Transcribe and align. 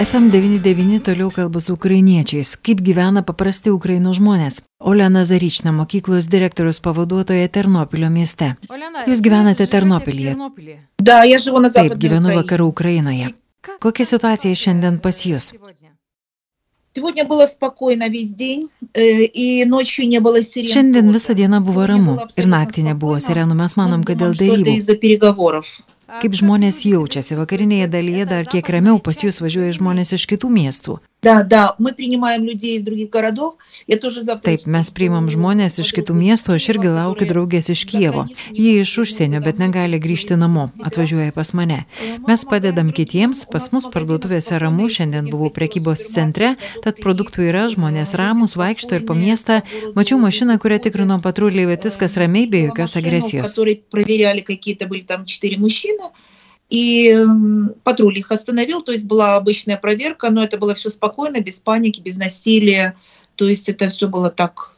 FM99 0.00 1.00
toliau 1.00 1.30
kalba 1.30 1.60
su 1.60 1.72
ukrainiečiais, 1.72 2.56
kaip 2.56 2.80
gyvena 2.84 3.22
paprasti 3.24 3.70
Ukrainos 3.72 4.18
žmonės. 4.20 4.60
Olena 4.80 5.24
Zaryčna, 5.24 5.72
mokyklos 5.72 6.28
direktorius 6.28 6.80
pavaduotoja 6.84 7.48
Ternopilio 7.48 8.10
mieste. 8.10 8.54
Jūs 9.06 9.22
gyvenate 9.24 9.66
Ternopilyje. 9.66 10.36
Да, 10.98 11.24
я 11.24 11.38
живу 11.38 11.58
на 11.60 11.68
Taip, 11.68 11.72
Западной 11.96 11.98
gyvenu 11.98 12.28
Украине. 12.28 12.42
vakarų 12.42 12.66
Ukrainoje. 12.68 13.26
Kokia 13.80 14.04
situacija 14.04 14.54
šiandien 14.54 15.00
pas 15.00 15.16
jūs? 15.24 15.52
Сегодня 16.96 17.24
было 17.24 17.44
спокойно 17.46 18.08
весь 18.08 18.32
день, 18.32 18.68
э, 18.94 19.24
и 19.24 19.64
ночью 19.66 20.08
не 20.08 20.18
было 20.20 20.42
сирен. 20.42 20.72
Šiandien 20.72 21.06
тоже. 21.06 21.12
visą 21.18 21.34
dieną 21.34 21.60
buvo 21.60 21.72
Сегодня 21.84 21.86
ramu 21.86 22.10
было 22.16 22.20
ir 22.20 22.24
абсолютно 22.24 22.56
naktį 22.56 22.82
nebuvo 22.82 23.20
спокойно. 23.20 23.26
sirenų. 23.28 23.54
Mes 23.54 23.76
Мы 23.76 23.82
manom, 23.82 24.04
kad 24.04 24.16
dėl 24.16 24.32
думаем, 24.32 24.34
что 24.34 24.44
это 24.44 24.52
dėrybų. 24.52 25.82
kaip 26.19 26.35
žmonės 26.35 26.81
jaučiasi? 26.87 27.37
Vakarinėje 27.39 27.87
dalyje 27.91 28.27
dar 28.27 28.49
kiek 28.49 28.67
ramiau 28.75 28.99
pas 29.03 29.23
jus 29.23 29.39
važiuoja 29.43 29.77
žmonės 29.79 30.15
iš 30.17 30.27
kitų 30.33 30.51
miestų. 30.51 30.99
Da, 31.21 31.43
da, 31.43 31.75
Taip, 34.41 34.63
mes 34.73 34.87
priimam 34.89 35.27
žmonės 35.29 35.77
iš 35.83 35.91
kitų 35.93 36.15
miestų, 36.17 36.55
aš 36.57 36.65
irgi 36.73 36.89
laukiu 36.95 37.27
draugės 37.29 37.69
iš 37.69 37.83
Kievo. 37.91 38.23
Jie 38.57 38.79
iš 38.81 38.95
užsienio, 39.03 39.37
bet 39.45 39.61
negali 39.61 39.99
grįžti 40.01 40.33
namo, 40.41 40.65
atvažiuoja 40.81 41.29
pas 41.35 41.53
mane. 41.53 41.83
Mes 42.25 42.47
padedam 42.49 42.89
kitiems, 42.89 43.43
pas 43.53 43.69
mus 43.69 43.85
parduotuvėse 43.93 44.57
ramu, 44.65 44.89
šiandien 44.89 45.29
buvau 45.29 45.53
prekybos 45.53 46.07
centre, 46.09 46.55
tad 46.81 46.97
produktų 47.05 47.45
yra, 47.51 47.67
žmonės 47.69 48.17
ramus, 48.17 48.57
vaikšto 48.57 48.97
ir 48.97 49.05
po 49.05 49.13
miestą. 49.13 49.61
Mačiau 49.93 50.17
mašiną, 50.25 50.57
kurią 50.57 50.81
tikrino 50.89 51.21
patruliai, 51.21 51.69
bet 51.69 51.85
viskas 51.85 52.17
ramiai, 52.17 52.49
be 52.49 52.65
jokios 52.65 52.97
agresijos. 52.97 53.53
Которые 56.70 56.70
проверяли 56.70 56.70
какие-то, 56.70 56.70
были 56.70 56.70
там 56.70 56.70
четыре 56.70 56.70
мужчины. 56.70 56.70
И 56.70 57.10
м, 57.10 57.74
патруль 57.84 58.18
их 58.18 58.30
остановил, 58.32 58.82
то 58.82 58.92
есть 58.92 59.06
была 59.06 59.36
обычная 59.36 59.76
проверка, 59.76 60.30
но 60.30 60.42
это 60.42 60.58
было 60.58 60.74
все 60.74 60.90
спокойно, 60.90 61.40
без 61.40 61.60
паники, 61.60 62.00
без 62.00 62.18
насилия. 62.18 62.94
То 63.36 63.46
есть 63.48 63.68
это 63.68 63.88
все 63.88 64.08
было 64.08 64.30
так 64.30 64.72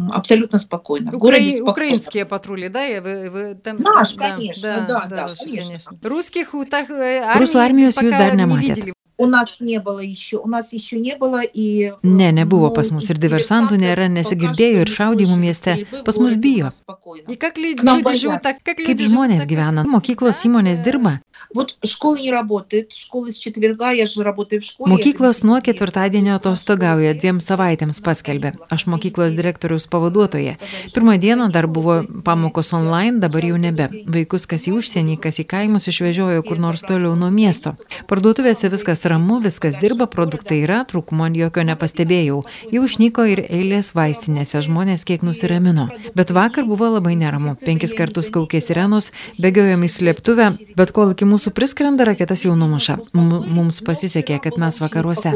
м, 0.00 0.10
абсолютно 0.12 0.58
спокойно. 0.58 1.12
В 1.12 1.18
городе 1.18 1.42
Укра- 1.48 1.52
спокойно. 1.52 1.70
Украинские 1.70 2.24
патрули, 2.24 2.68
да? 2.68 2.86
и 2.86 3.00
Вы, 3.00 3.30
вы 3.30 3.54
там, 3.54 3.76
Наш, 3.78 4.12
там- 4.14 4.30
конечно, 4.36 4.84
да, 4.88 5.06
да, 5.08 5.28
ваши, 5.28 5.44
конечно. 5.44 5.80
Русских 6.02 6.54
у 6.54 6.64
так, 6.64 6.90
э, 6.90 7.22
Rusų 7.38 7.58
армии 7.58 7.86
armijos 7.86 7.94
jūs 7.98 8.04
пока 8.04 8.18
dar 8.18 8.34
не 8.36 8.42
nematėt. 8.42 8.74
видели. 8.76 8.92
У 9.20 9.26
нас 9.26 9.56
не 9.58 9.80
было 9.80 9.98
еще, 9.98 10.36
у 10.36 10.46
нас 10.46 10.72
еще 10.72 10.96
не 10.96 11.16
было 11.16 11.42
и... 11.42 11.92
Ne, 12.04 12.30
nebuvo 12.30 12.68
ну, 12.68 12.74
pas 12.74 12.92
mus 12.92 13.10
ir 13.10 13.16
и 13.16 13.18
diversantų 13.18 13.74
диверсанты 13.74 13.76
nėra, 13.76 14.06
пока 14.06 14.14
nesigirdėjo 14.14 14.54
что 14.54 14.78
ir 14.78 14.88
не 14.88 14.94
šaudimų 14.94 15.26
слышали 15.26 15.40
mieste. 15.42 15.72
стрельбы 15.74 15.96
в 15.98 16.02
Pas 16.04 16.14
mus 16.14 16.18
городе, 16.18 16.38
у 16.38 16.40
bijo. 16.54 16.62
нас 16.64 16.76
спокойно. 16.78 17.26
И 17.32 17.34
как 17.34 17.58
люди, 17.58 17.80
К 17.80 17.82
нам 17.82 17.98
люди 17.98 18.14
живут, 18.14 18.42
боятся. 18.42 18.60
так 18.60 18.62
как 18.64 18.78
Kaip 18.78 18.86
люди 18.88 19.02
живут, 19.08 19.12
žmonės 19.18 19.38
так- 19.40 19.48
gyvena? 19.50 19.84
Mokyklos 19.84 20.44
įmonės 20.46 20.78
dirba. 20.84 21.20
Вот 21.54 21.76
школа 21.84 22.16
не 22.16 22.30
работает, 22.30 22.92
школа 22.92 23.30
с 23.32 23.38
четверга, 23.38 23.90
я 23.90 24.06
же 24.06 24.22
работаю 24.22 24.60
в 24.60 24.64
школе. 24.64 24.92
я 24.92 24.98
Mokyklos 24.98 25.42
nuo 25.42 25.58
заместитель 25.58 25.72
ketvirtadienio 25.72 26.34
директора 26.38 26.52
atostogauja 26.52 27.12
школы. 27.12 27.20
dviem 27.20 27.40
savaitėms 27.40 28.00
paskelbė. 28.02 28.52
Aš 28.70 28.86
mokyklos 28.86 29.32
direktoriaus 29.32 29.86
pavaduotoja. 29.86 30.56
Pirmą 30.94 31.18
dieną 31.18 31.50
dar 31.50 31.66
buvo 31.66 32.02
pamokos 32.24 32.72
online, 32.72 33.20
dabar 33.20 33.44
jau 33.44 33.56
nebe. 33.56 33.88
Vaikus 34.06 34.46
kas 34.46 34.68
į 34.68 34.76
užsienį, 34.78 35.18
kas 35.20 35.38
į 35.38 35.46
kaimus 35.46 35.88
išvežiojo 35.88 36.42
kur 36.42 36.58
nors 36.58 36.82
toliau 36.82 37.14
nuo 37.16 37.30
miesto. 37.30 37.72
Parduotuvėse 38.08 38.68
viskas 38.70 39.04
ramu, 39.04 39.40
viskas 39.40 39.80
dirba, 39.80 40.06
produktai 40.06 40.62
yra, 40.64 40.84
trūkumo 40.84 41.28
jokio 41.34 41.62
nepastebėjau. 41.62 42.42
Jau 42.72 42.84
išnyko 42.84 43.24
ir 43.24 43.44
eilės 43.48 43.94
vaistinėse, 43.94 44.62
žmonės 44.62 45.04
kiek 45.04 45.22
nusiramino. 45.22 45.88
Bet 46.14 46.30
vakar 46.30 46.64
buvo 46.64 46.90
labai 46.98 47.16
neramu. 47.16 47.56
Penkis 47.64 47.94
kartus 47.94 48.30
kaukė 48.30 48.60
sirenos, 48.60 49.12
bėgiojom 49.40 49.84
į 49.84 49.90
slėptuvę, 49.96 50.50
bet 50.76 50.92
kol 50.92 51.12
iki 51.12 51.24
mūsų 51.24 51.31
priskrenda 51.39 52.03
raketas 52.03 52.45
jau 52.45 52.55
numuša. 52.55 52.97
Mums 53.13 53.81
pasisekė, 53.85 54.39
kad 54.43 54.57
mes 54.57 54.79
vakaruose. 54.79 55.33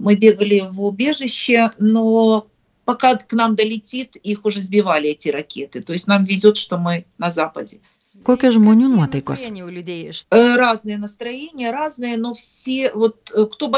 Мы 0.00 0.16
бегали 0.16 0.60
в 0.72 0.80
убежище, 0.82 1.70
но 1.78 2.46
пока 2.86 3.16
к 3.16 3.32
нам 3.34 3.54
долетит, 3.54 4.16
их 4.16 4.46
уже 4.46 4.62
сбивали 4.62 5.10
эти 5.10 5.28
ракеты. 5.28 5.82
То 5.82 5.92
есть 5.92 6.08
нам 6.08 6.24
везет, 6.24 6.56
что 6.56 6.78
мы 6.78 7.04
на 7.18 7.30
Западе. 7.30 7.80
Kokios 8.20 8.56
žmonių 8.58 8.88
nuotaikos? 8.90 9.46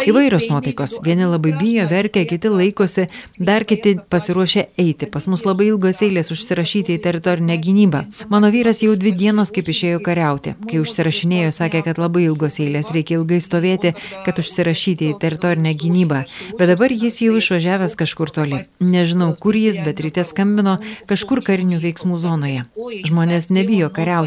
Įvairios 0.08 0.46
nuotaikos. 0.50 0.94
Vieni 1.04 1.26
labai 1.28 1.52
bijo, 1.60 1.84
verkia, 1.86 2.24
kiti 2.26 2.50
laikosi, 2.50 3.04
dar 3.38 3.62
kiti 3.68 3.92
pasiruošia 4.10 4.64
eiti. 4.80 5.06
Pas 5.12 5.28
mus 5.30 5.44
labai 5.46 5.68
ilgas 5.68 6.00
eilės 6.02 6.32
užsirašyti 6.34 6.96
į 6.96 7.02
teritorinę 7.04 7.58
gynybą. 7.60 8.00
Mano 8.32 8.48
vyras 8.50 8.80
jau 8.82 8.96
dvi 8.96 9.12
dienos 9.20 9.52
kaip 9.54 9.68
išėjo 9.68 10.00
kariauti. 10.02 10.56
Kai 10.64 10.80
užsirašinėjo, 10.80 11.52
sakė, 11.52 11.84
kad 11.86 12.02
labai 12.02 12.24
ilgos 12.26 12.56
eilės, 12.64 12.90
reikia 12.96 13.20
ilgai 13.20 13.38
stovėti, 13.44 13.94
kad 14.24 14.42
užsirašyti 14.42 15.12
į 15.12 15.20
teritorinę 15.22 15.76
gynybą. 15.76 16.24
Bet 16.56 16.72
dabar 16.72 16.90
jis 16.90 17.20
jau 17.22 17.36
išvažiavęs 17.36 17.94
kažkur 18.00 18.32
toli. 18.32 18.64
Nežinau, 18.80 19.36
kur 19.36 19.60
jis, 19.60 19.78
bet 19.84 20.00
ryte 20.02 20.24
skambino 20.26 20.80
kažkur 21.12 21.44
karinių 21.46 21.84
veiksmų 21.84 22.16
zonoje. 22.24 22.66
Žmonės 23.12 23.52
nebijo 23.52 23.92
kariauti 23.92 24.21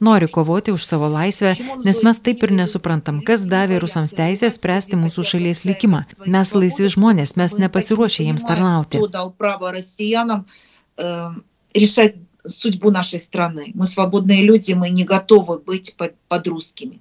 nori 0.00 0.28
kovoti 0.28 0.72
už 0.72 0.84
savo 0.84 1.08
laisvę, 1.08 1.54
nes 1.84 2.02
mes 2.02 2.20
taip 2.20 2.42
ir 2.42 2.52
nesuprantam, 2.52 3.22
kas 3.26 3.46
davė 3.48 3.80
rusams 3.82 4.14
teisę 4.14 4.50
spręsti 4.50 4.96
mūsų 5.00 5.24
šalies 5.32 5.64
likimą. 5.64 6.02
Mes 6.26 6.54
laisvi 6.54 6.90
žmonės, 6.96 7.36
mes 7.36 7.56
nepasiruošę 7.58 8.24
jiems 8.24 8.44
tarnauti. 8.44 8.98
Кто 8.98 9.08
дал 9.08 9.32
право 9.32 9.72
россиянам 9.72 10.46
э, 10.96 11.28
решать 11.74 12.16
судьбу 12.46 12.90
нашей 12.90 13.20
страны? 13.20 13.72
Мы 13.74 13.86
свободные 13.86 14.42
люди, 14.42 14.72
мы 14.72 14.90
не 14.90 15.04
готовы 15.04 15.58
быть 15.58 15.94
под, 15.96 16.14
под 16.28 16.46
русскими. 16.46 17.00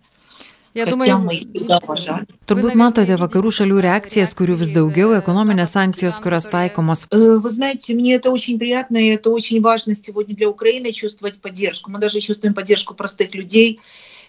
Я 0.74 0.84
Хотя 0.84 0.96
думаю, 0.96 1.18
мы 1.20 1.34
их 1.34 1.52
туда 1.52 1.80
пожали. 1.80 2.26
Turbūt 2.46 2.76
matote 2.76 3.16
vakarų 3.18 3.50
šalių 3.58 3.80
reakcijas, 3.82 4.34
kurių 4.36 4.58
vis 4.60 4.72
daugiau, 4.76 5.14
ekonominės 5.16 5.72
sankcijos, 5.72 6.20
kurios 6.20 6.46
taikomos. 6.52 7.06
Э, 7.10 7.38
Вы 7.38 7.50
знаете, 7.50 7.94
мне 7.94 8.14
это 8.14 8.30
очень 8.30 8.58
приятно, 8.58 8.98
и 8.98 9.08
это 9.08 9.30
очень 9.30 9.60
важно 9.62 9.94
сегодня 9.94 10.36
для 10.36 10.48
Украины 10.48 10.92
чувствовать 10.92 11.40
поддержку. 11.40 11.90
Мы 11.90 11.98
даже 11.98 12.20
чувствуем 12.20 12.54
поддержку 12.54 12.94
простых 12.94 13.34
людей. 13.34 13.80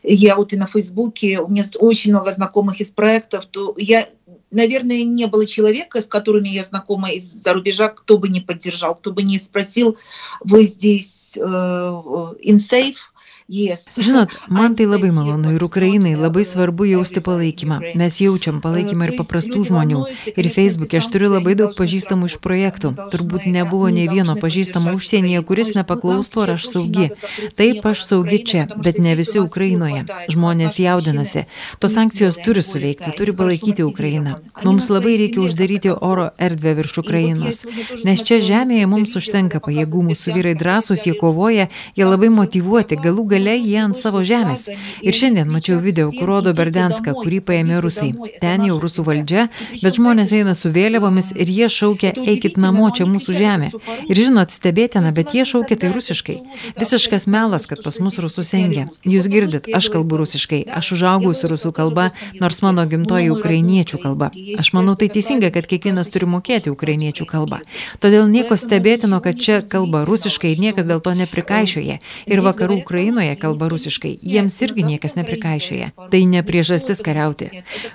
Я 0.01 0.37
вот 0.37 0.53
и 0.53 0.57
на 0.57 0.65
Фейсбуке, 0.65 1.39
у 1.39 1.49
меня 1.49 1.63
очень 1.79 2.11
много 2.11 2.31
знакомых 2.31 2.79
из 2.79 2.91
проектов, 2.91 3.45
то 3.45 3.75
я, 3.77 4.07
наверное, 4.49 5.03
не 5.03 5.27
было 5.27 5.45
человека, 5.45 6.01
с 6.01 6.07
которыми 6.07 6.47
я 6.47 6.63
знакома 6.63 7.11
из-за 7.11 7.53
рубежа, 7.53 7.89
кто 7.89 8.17
бы 8.17 8.29
не 8.29 8.39
поддержал, 8.39 8.95
кто 8.95 9.11
бы 9.11 9.23
не 9.23 9.37
спросил, 9.37 9.97
вы 10.39 10.63
здесь 10.63 11.37
э, 11.37 11.41
in 11.43 12.55
safe? 12.55 12.95
Yes. 13.49 13.97
Žinot, 13.97 14.29
man 14.49 14.75
tai 14.77 14.85
labai 14.85 15.09
malonu 15.09 15.55
ir 15.55 15.63
Ukrainai 15.63 16.13
labai 16.13 16.45
svarbu 16.45 16.85
jausti 16.85 17.17
palaikymą. 17.17 17.79
Mes 17.97 18.17
jaučiam 18.21 18.59
palaikymą 18.61 19.07
ir 19.09 19.15
paprastų 19.17 19.63
žmonių. 19.65 20.03
Ir 20.37 20.49
Facebook'e 20.53 20.99
aš 21.01 21.07
turiu 21.09 21.31
labai 21.33 21.55
daug 21.57 21.73
pažįstamų 21.73 22.29
iš 22.29 22.35
projektų. 22.45 22.91
Turbūt 23.09 23.47
nebuvo 23.49 23.89
nei 23.89 24.05
vieno 24.05 24.35
pažįstamo 24.37 24.93
užsienyje, 24.93 25.41
kuris 25.49 25.71
nepaklaustų, 25.73 26.43
ar 26.43 26.53
aš 26.53 26.67
saugi. 26.75 27.07
Taip, 27.57 27.87
aš 27.89 28.03
saugi 28.11 28.37
čia, 28.51 28.67
bet 28.85 29.01
ne 29.01 29.15
visi 29.17 29.41
Ukrainoje. 29.41 30.05
Žmonės 30.29 30.77
jaudinasi. 30.83 31.47
Tos 31.81 31.97
sankcijos 31.97 32.37
turi 32.45 32.61
suveikti, 32.61 33.15
turi 33.17 33.33
palaikyti 33.33 33.81
Ukrainą. 33.81 34.37
Mums 34.61 34.91
labai 34.93 35.17
reikia 35.23 35.41
uždaryti 35.41 35.95
oro 35.97 36.29
erdvę 36.37 36.75
virš 36.83 37.01
Ukrainos. 37.01 37.65
Nes 38.05 38.21
čia 38.21 38.37
žemėje 38.45 38.85
mums 38.93 39.17
užtenka 39.17 39.57
pajėgų, 39.57 40.05
mūsų 40.13 40.37
vyrai 40.37 40.53
drąsūs, 40.61 41.09
jie 41.09 41.17
kovoja, 41.17 41.65
jie 41.97 42.05
labai 42.05 42.29
motivuoti, 42.29 43.01
galų 43.01 43.25
gale 43.39 43.57
jie 43.57 43.79
ant 43.79 43.95
savo 43.95 44.21
žemės. 44.25 44.67
Ir 45.05 45.15
šiandien 45.15 45.49
mačiau 45.51 45.79
video, 45.79 46.09
kur 46.11 46.27
rodo 46.27 46.51
Berdianską, 46.55 47.13
kurį 47.15 47.39
paėmė 47.47 47.79
rusai. 47.83 48.11
Ten 48.41 48.65
jau 48.67 48.79
rusų 48.81 49.05
valdžia, 49.07 49.47
bet 49.81 49.99
žmonės 49.99 50.33
eina 50.35 50.55
su 50.55 50.71
vėliavomis 50.75 51.31
ir 51.35 51.49
jie 51.49 51.69
šaukia, 51.71 52.11
eikit 52.19 52.57
namo, 52.59 52.89
čia 52.95 53.07
mūsų 53.09 53.35
žemė. 53.37 53.71
Ir 54.09 54.19
žinot, 54.19 54.51
stebėtina, 54.51 55.13
bet 55.15 55.33
jie 55.35 55.45
šaukia 55.47 55.77
tai 55.79 55.91
rusiškai. 55.95 56.37
Visiškas 56.79 57.27
melas, 57.31 57.67
kad 57.69 57.83
pas 57.85 57.99
mus 58.03 58.19
rusus 58.19 58.51
engia. 58.57 58.87
Jūs 59.07 59.29
girdit, 59.31 59.69
aš 59.75 59.89
kalbu 59.93 60.19
rusiškai, 60.23 60.65
aš 60.79 60.93
užaugau 60.97 61.33
su 61.37 61.51
rusų 61.51 61.71
kalba, 61.75 62.09
nors 62.41 62.61
mano 62.65 62.85
gimtoji 62.89 63.31
ukrainiečių 63.35 64.01
kalba. 64.03 64.31
Aš 64.59 64.73
manau, 64.75 64.97
tai 64.99 65.11
teisinga, 65.13 65.53
kad 65.55 65.69
kiekvienas 65.69 66.11
turi 66.11 66.27
mokėti 66.29 66.73
ukrainiečių 66.73 67.29
kalbą. 67.29 67.61
Todėl 68.03 68.27
nieko 68.31 68.59
stebėtino, 68.59 69.21
kad 69.23 69.39
čia 69.39 69.61
kalba 69.63 70.03
rusiškai 70.07 70.53
ir 70.55 70.63
niekas 70.65 70.89
dėl 70.89 71.03
to 71.03 71.15
neprikaišioja. 71.21 71.99
Ir 72.29 72.43
vakarų 72.45 72.81
Ukrainoje 72.83 73.28
kalba 73.39 73.69
rusiškai, 73.69 74.15
jiems 74.23 74.57
irgi 74.65 74.85
niekas 74.87 75.17
neprikaišioja. 75.19 75.91
Tai 76.09 76.21
ne 76.31 76.41
priežastis 76.45 77.03
kariauti. 77.05 77.51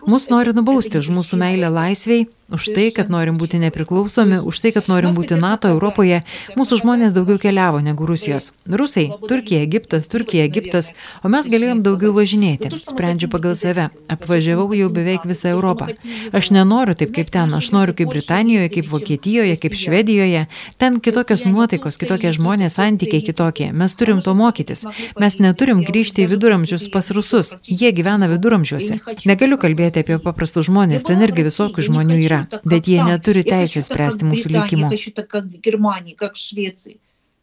Mus 0.06 0.28
nori 0.30 0.54
nubausti 0.56 1.00
už 1.00 1.10
mūsų 1.14 1.40
meilę 1.40 1.72
laisviai, 1.72 2.28
už 2.54 2.70
tai, 2.74 2.88
kad 2.94 3.10
norim 3.10 3.38
būti 3.40 3.58
nepriklausomi, 3.62 4.40
už 4.46 4.60
tai, 4.62 4.72
kad 4.76 4.88
norim 4.88 5.14
būti 5.16 5.38
NATO, 5.40 5.68
Europoje, 5.68 6.22
mūsų 6.58 6.80
žmonės 6.82 7.14
daugiau 7.16 7.38
keliavo 7.42 7.80
negu 7.84 8.06
Rusijos. 8.06 8.66
Rusai- 8.70 9.10
Turkija, 9.30 9.60
Egiptas, 9.62 10.08
Turkija, 10.08 10.44
Egiptas, 10.44 10.92
o 11.22 11.28
mes 11.28 11.48
galėjom 11.50 11.82
daugiau 11.82 12.12
važinėti. 12.14 12.70
Sprendžiu 12.70 13.28
pagal 13.28 13.56
save. 13.56 13.88
Apvažiavau 14.08 14.72
jau 14.74 14.90
beveik 14.90 15.26
visą 15.26 15.50
Europą. 15.54 15.88
Aš 16.32 16.50
nenoriu 16.50 16.94
taip 16.94 17.12
kaip 17.14 17.30
ten, 17.30 17.52
aš 17.54 17.70
noriu 17.72 17.94
kaip 17.94 18.08
Britanijoje, 18.08 18.68
kaip 18.68 18.90
Vokietijoje, 18.90 19.56
kaip 19.60 19.74
Švedijoje. 19.74 20.46
Ten 20.78 21.00
kitokios 21.00 21.44
nuotaikos, 21.44 21.98
kitokie 21.98 22.32
žmonės, 22.32 22.78
santykiai 22.78 23.22
kitokie. 23.24 23.72
Mes 23.72 23.94
turim 23.94 24.22
to 24.22 24.34
mokytis. 24.34 24.84
Mes 25.20 25.38
neturim 25.38 25.82
grįžti 25.84 26.24
į 26.24 26.30
viduramžius 26.34 26.88
pas 26.92 27.10
rusus. 27.10 27.54
Jie 27.66 27.92
gyvena 27.92 28.28
viduramžiuose. 28.30 29.00
Negaliu 29.26 29.58
kalbėti 29.60 30.04
apie 30.04 30.18
paprastus 30.22 30.68
žmonės, 30.68 31.06
ten 31.08 31.22
irgi 31.24 31.46
visokių 31.48 31.84
žmonių 31.88 32.18
yra, 32.24 32.43
bet 32.64 32.88
jie 32.90 33.00
neturi 33.04 33.44
teisės 33.46 33.88
spręsti 33.88 34.28
mūsų 34.28 34.52
likimo. 34.54 34.90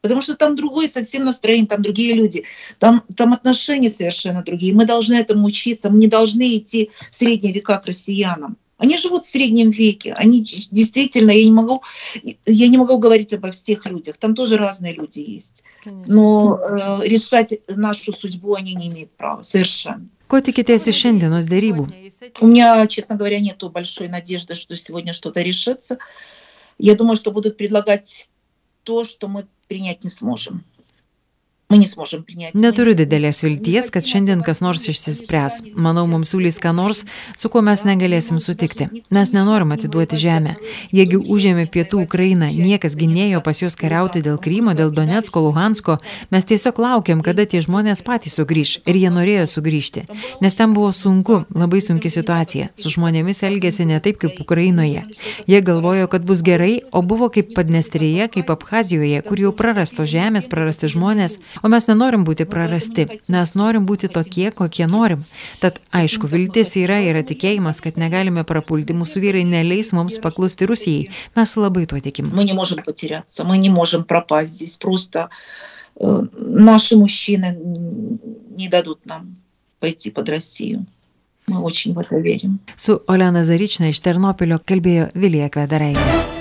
Потому 0.01 0.21
что 0.21 0.35
там 0.35 0.55
другое 0.55 0.87
совсем 0.87 1.25
настроение, 1.25 1.67
там 1.67 1.83
другие 1.83 2.13
люди, 2.13 2.43
там, 2.79 3.03
там 3.15 3.33
отношения 3.33 3.89
совершенно 3.89 4.41
другие. 4.43 4.73
Мы 4.73 4.85
должны 4.85 5.13
этому 5.13 5.45
учиться, 5.45 5.91
мы 5.91 5.99
не 5.99 6.07
должны 6.07 6.57
идти 6.57 6.89
в 7.11 7.15
средние 7.15 7.53
века 7.53 7.77
к 7.77 7.85
россиянам. 7.85 8.57
Они 8.81 8.97
живут 8.97 9.25
в 9.25 9.27
среднем 9.27 9.69
веке. 9.69 10.13
Они 10.13 10.43
действительно, 10.71 11.29
я 11.29 11.45
не 11.45 11.51
могу, 11.51 11.83
я 12.47 12.67
не 12.67 12.77
могу 12.79 12.97
говорить 12.97 13.31
обо 13.31 13.51
всех 13.51 13.85
людях. 13.85 14.17
Там 14.17 14.33
тоже 14.33 14.57
разные 14.57 14.93
люди 14.93 15.19
есть. 15.19 15.63
Но 16.07 16.57
э, 16.57 17.05
решать 17.05 17.53
нашу 17.69 18.11
судьбу 18.11 18.55
они 18.55 18.73
не 18.73 18.87
имеют 18.87 19.11
права 19.11 19.43
совершенно. 19.43 20.07
Ko 20.31 20.39
tikitės 20.39 20.85
iš 20.87 20.99
šiandienos 21.03 21.47
dėrybų? 21.51 21.85
У 22.39 22.47
меня, 22.47 22.87
честно 22.87 23.17
говоря, 23.19 23.41
нету 23.43 23.69
большой 23.69 24.07
надежды, 24.07 24.55
что 24.55 24.77
сегодня 24.77 25.11
что-то 25.11 25.41
решится. 25.41 25.97
Я 26.77 26.95
думаю, 26.95 27.17
что 27.17 27.31
будут 27.31 27.57
предлагать 27.57 28.29
то, 28.83 29.03
что 29.03 29.27
мы 29.27 29.45
принять 29.67 30.05
не 30.05 30.09
сможем. 30.09 30.63
Neturiu 32.57 32.93
didelės 32.97 33.41
vilties, 33.45 33.89
kad 33.93 34.07
šiandien 34.07 34.43
kas 34.45 34.59
nors 34.63 34.87
išsispręs. 34.91 35.61
Manau, 35.79 36.03
mums 36.09 36.33
siūlys 36.33 36.59
ką 36.61 36.73
nors, 36.75 37.03
su 37.39 37.51
kuo 37.51 37.63
mes 37.65 37.85
negalėsim 37.87 38.41
sutikti. 38.43 38.87
Mes 39.13 39.31
nenorim 39.35 39.71
atiduoti 39.75 40.19
žemę. 40.19 40.57
Jiegi 40.91 41.19
užėmė 41.21 41.67
pietų 41.71 42.03
Ukrainą, 42.05 42.49
niekas 42.51 42.97
gynėjo 42.99 43.41
pas 43.45 43.61
juos 43.63 43.77
kariauti 43.79 44.23
dėl 44.25 44.39
Krymo, 44.41 44.75
dėl 44.77 44.91
Donetsko, 44.95 45.43
Luhansko. 45.47 45.97
Mes 46.33 46.47
tiesiog 46.49 46.81
laukiam, 46.81 47.23
kada 47.25 47.45
tie 47.47 47.63
žmonės 47.63 48.03
patys 48.05 48.35
sugrįž. 48.39 48.81
Ir 48.89 48.99
jie 48.99 49.13
norėjo 49.13 49.47
sugrįžti. 49.55 50.05
Nes 50.43 50.57
ten 50.57 50.75
buvo 50.75 50.91
sunku, 50.95 51.41
labai 51.55 51.81
sunki 51.83 52.11
situacija. 52.11 52.67
Su 52.75 52.91
žmonėmis 52.93 53.43
elgėsi 53.47 53.87
ne 53.87 54.01
taip 54.03 54.19
kaip 54.21 54.39
Ukrainoje. 54.43 55.05
Jie 55.47 55.61
galvojo, 55.65 56.09
kad 56.11 56.25
bus 56.27 56.43
gerai, 56.45 56.81
o 56.91 57.03
buvo 57.05 57.31
kaip 57.33 57.53
Padnestrėje, 57.55 58.27
kaip 58.35 58.51
Abhazijoje, 58.53 59.21
kur 59.27 59.39
jau 59.39 59.55
prarasto 59.55 60.05
žemės, 60.07 60.49
prarasti 60.51 60.91
žmonės. 60.91 61.39
O 61.62 61.70
mes 61.72 61.86
nenorim 61.88 62.24
būti 62.26 62.46
prarasti, 62.48 63.06
mes 63.32 63.54
norim 63.58 63.86
būti 63.88 64.10
tokie, 64.12 64.50
kokie 64.54 64.86
norim. 64.90 65.24
Tad 65.62 65.80
aišku, 65.96 66.30
viltis 66.32 66.74
yra, 66.80 66.98
yra 67.04 67.22
tikėjimas, 67.26 67.80
kad 67.84 67.98
negalime 68.00 68.44
prapulti, 68.48 68.96
mūsų 68.96 69.22
vyrai 69.24 69.44
neleis 69.48 69.92
mums 69.96 70.18
paklusti 70.22 70.68
Rusijai. 70.68 71.08
Mes 71.36 71.56
labai 71.56 71.86
tuo 71.86 72.00
tikim. 72.00 72.32
Мы 72.32 72.44
не 72.44 72.54
можем 72.54 72.82
потеряться, 72.82 73.44
мы 73.44 73.58
не 73.58 73.70
можем 73.70 74.04
пропасть 74.04 74.54
здесь. 74.54 74.76
Просто 74.76 75.28
э, 76.00 76.22
наши 76.36 76.96
мужчины 76.96 77.56
не 78.56 78.68
дадут 78.68 79.06
нам 79.06 79.36
пойти 79.80 80.10
под 80.10 80.28
Россию. 80.28 80.86
Мы 81.46 81.60
очень 81.60 81.94
в 81.94 81.98
это 81.98 82.18
верим. 82.18 82.58
Su 82.76 83.00
Olena 83.06 83.44
Zarična 83.44 83.88
iš 83.88 84.00
Ternopilio 84.00 84.58
kalbėjo 84.58 85.10
Vilija 85.14 85.48
Kvedaraitė. 85.48 86.39